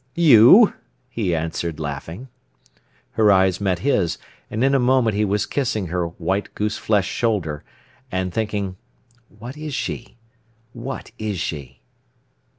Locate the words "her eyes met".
3.11-3.77